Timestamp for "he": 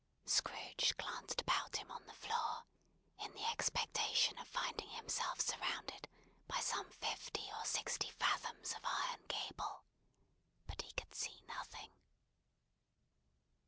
10.81-10.91